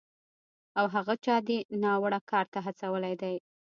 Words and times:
او 0.79 0.85
هغه 0.95 1.13
چا 1.25 1.35
دې 1.47 1.57
ناوړه 1.83 2.19
کار 2.31 2.45
ته 2.53 2.59
هڅولی 2.65 3.13
دی 3.21 3.35